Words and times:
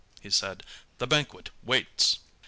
he 0.19 0.31
said. 0.31 0.63
"The 0.97 1.05
banquet 1.05 1.51
waits!" 1.61 2.17